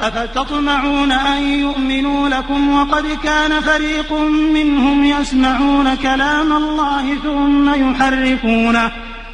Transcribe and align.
أفتطمعون 0.00 1.12
أن 1.12 1.42
يؤمنوا 1.42 2.28
لكم 2.28 2.74
وقد 2.74 3.06
كان 3.24 3.60
فريق 3.60 4.12
منهم 4.54 5.04
يسمعون 5.04 5.94
كلام 5.94 6.52
الله 6.52 7.14
ثم 7.22 7.74
يحرفونه 7.74 8.90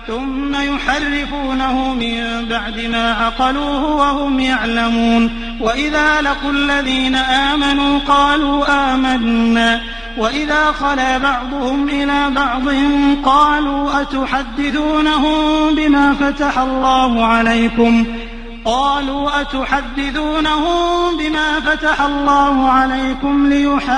ثم 0.07 0.55
يحرفونه 0.55 1.95
من 1.95 2.47
بعد 2.51 2.81
ما 2.81 3.13
عقلوه 3.13 3.97
وهم 3.97 4.41
يعلمون 4.41 5.31
وإذا 5.61 6.21
لقوا 6.21 6.51
الذين 6.51 7.15
آمنوا 7.15 7.99
قالوا 7.99 8.95
آمنا 8.95 9.81
وإذا 10.19 10.73
خلا 10.73 11.19
بعضهم 11.19 11.89
إلى 11.89 12.31
بعض 12.31 12.69
قالوا 13.25 14.01
أتحدثونهم 14.01 15.75
بما 15.75 16.15
فتح 16.15 16.59
الله 16.59 17.27
عليكم 17.27 18.07
قالوا 18.67 19.41
أتحدثونهم 19.41 21.17
بما 21.17 21.61
فتح 21.61 22.01
الله 22.01 22.69
عليكم 22.69 23.47
ليحاجوكم 23.47 23.95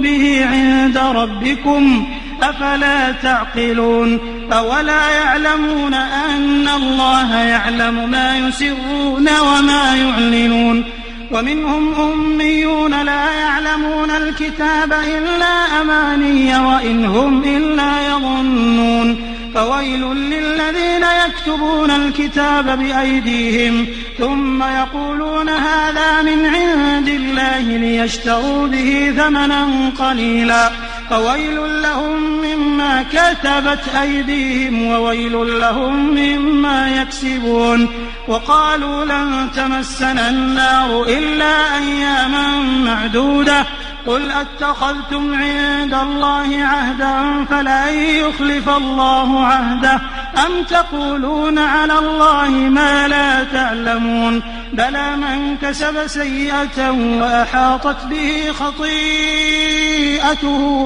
به 0.00 0.46
عند 0.46 0.98
ربكم 0.98 2.06
أفلا 2.42 3.12
تعقلون 3.12 4.18
أولا 4.52 5.10
يعلمون 5.10 5.94
أن 5.94 6.68
الله 6.68 7.36
يعلم 7.36 8.10
ما 8.10 8.38
يسرون 8.38 9.28
وما 9.40 9.96
يعلنون 9.96 10.84
ومنهم 11.32 11.94
أميون 11.94 13.02
لا 13.02 13.32
يعلمون 13.32 14.10
الكتاب 14.10 14.92
إلا 14.92 15.80
أماني 15.80 16.58
وإن 16.58 17.04
هم 17.04 17.44
إلا 17.44 18.06
يظنون 18.06 19.31
فويل 19.54 20.00
للذين 20.14 21.04
يكتبون 21.26 21.90
الكتاب 21.90 22.78
بأيديهم 22.78 23.86
ثم 24.18 24.62
يقولون 24.62 25.48
هذا 25.48 26.22
من 26.22 26.46
عند 26.46 27.08
الله 27.08 27.60
ليشتروا 27.60 28.66
به 28.66 29.14
ثمنا 29.16 29.90
قليلا 29.98 30.70
فويل 31.10 31.82
لهم 31.82 32.22
مما 32.22 33.02
كتبت 33.02 33.94
أيديهم 34.02 34.86
وويل 34.86 35.60
لهم 35.60 36.14
مما 36.14 37.02
يكسبون 37.02 37.88
وقالوا 38.28 39.04
لن 39.04 39.48
تمسنا 39.56 40.28
النار 40.28 41.02
إلا 41.02 41.78
أياما 41.78 42.56
معدودة 42.84 43.66
قل 44.06 44.30
أتخذتم 44.30 45.34
عند 45.34 45.94
الله 45.94 46.64
عهدا 46.64 47.44
فلن 47.44 47.94
يخلف 47.94 48.68
الله 48.68 49.44
عهده. 49.46 50.00
أم 50.46 50.64
تقولون 50.70 51.58
على 51.58 51.98
الله 51.98 52.48
ما 52.50 53.08
لا 53.08 53.44
تعلمون؟ 53.44 54.42
بلى 54.72 55.16
من 55.16 55.56
كسب 55.62 56.06
سيئة 56.06 56.90
وأحاطت 56.90 58.04
به 58.04 58.52
خطيئته 58.52 58.90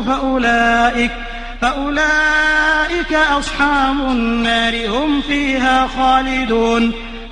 فأولئك 0.06 1.11
فأولئك 1.61 3.12
أصحاب 3.39 4.00
النار 4.00 4.89
هم 4.89 5.20
فيها 5.20 5.89
خالدون. 5.97 6.92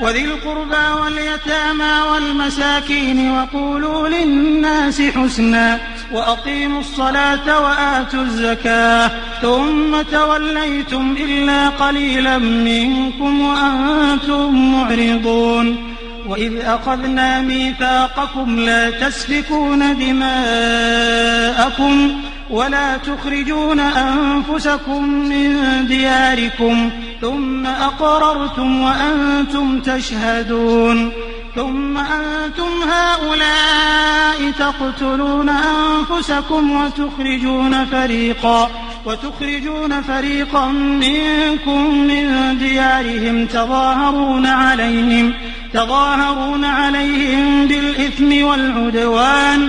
وذي 0.00 0.24
القربى 0.24 1.00
واليتامى 1.02 2.00
والمساكين 2.12 3.30
وقولوا 3.30 4.08
للناس 4.08 5.00
حسنا 5.00 5.78
وأقيموا 6.12 6.80
الصلاة 6.80 7.60
وآتوا 7.60 8.22
الزكاة 8.22 9.10
ثم 9.42 10.02
توليتم 10.12 11.16
إلا 11.20 11.68
قليلا 11.68 12.38
منكم 12.38 13.40
وأنتم 13.40 14.72
معرضون 14.72 15.96
وإذ 16.28 16.56
أخذنا 16.56 17.40
ميثاقكم 17.40 18.60
لا 18.60 18.90
تسفكون 18.90 19.98
دماءكم 19.98 21.46
ولا 22.50 22.96
تخرجون 22.96 23.80
أنفسكم 23.80 25.08
من 25.08 25.56
دياركم 25.86 26.90
ثم 27.20 27.66
أقررتم 27.66 28.82
وأنتم 28.82 29.80
تشهدون 29.80 31.12
ثم 31.56 31.98
أنتم 31.98 32.68
هؤلاء 32.90 34.50
تقتلون 34.58 35.48
أنفسكم 35.48 36.70
وتخرجون 36.70 37.84
فريقا 37.84 38.70
وتخرجون 39.06 40.02
فريقا 40.02 40.66
منكم 40.68 41.98
من 41.98 42.58
ديارهم 42.58 43.46
تظاهرون 43.46 44.46
عليهم 44.46 45.32
تظاهرون 45.72 46.64
عليهم 46.64 47.66
بالإثم 47.66 48.46
والعدوان 48.46 49.68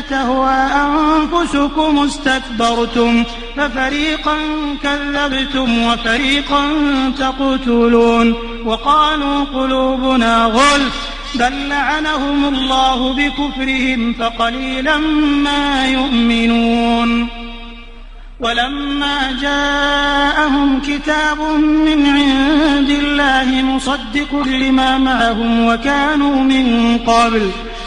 تهوى 0.00 0.50
أنفسكم 0.50 1.98
استكبرتم 1.98 3.24
ففريقا 3.56 4.36
كذبتم 4.82 5.82
وفريقا 5.82 6.62
تقتلون 7.18 8.34
وقالوا 8.64 9.44
قلوبنا 9.44 10.44
غلف 10.44 11.12
بل 11.34 11.68
لعنهم 11.68 12.54
الله 12.54 13.12
بكفرهم 13.12 14.12
فقليلا 14.12 14.98
ما 15.44 15.86
يؤمنون 15.86 17.28
ولما 18.40 19.32
جاءهم 19.40 20.80
كتاب 20.80 21.40
من 21.60 22.06
عند 22.06 22.90
الله 22.90 23.62
مصدق 23.62 24.34
لما 24.46 24.98
معهم 24.98 25.66
وكانوا 25.66 26.36
من 26.36 26.98
قبل 27.06 27.50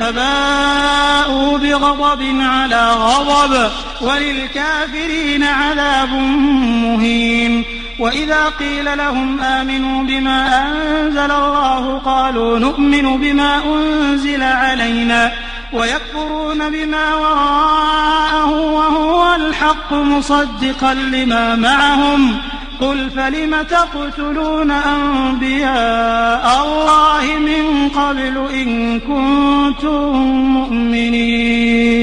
فباءوا 0.00 1.58
بغضب 1.58 2.22
على 2.40 2.90
غضب 2.92 3.70
وللكافرين 4.00 5.42
عذاب 5.42 6.12
مهين. 6.82 7.64
وإذا 7.98 8.44
قيل 8.44 8.98
لهم 8.98 9.40
آمنوا 9.40 10.02
بما 10.02 10.70
أنزل 10.70 11.30
الله 11.30 11.98
قالوا 12.04 12.58
نؤمن 12.58 13.20
بما 13.20 13.64
أنزل 13.64 14.42
علينا 14.42 15.32
ويكفرون 15.72 16.70
بما 16.70 17.14
وراءه 17.14 18.50
وهو 18.50 19.34
الحق 19.34 19.92
مصدقا 19.92 20.94
لما 20.94 21.54
معهم. 21.54 22.38
قل 22.80 23.10
فلم 23.10 23.62
تقتلون 23.62 24.70
أنبياء 24.70 26.46
الله 26.64 27.38
من 27.38 27.88
قبل 27.88 28.54
إن 28.54 29.00
كنتم 29.00 30.16
مؤمنين؟ 30.56 31.96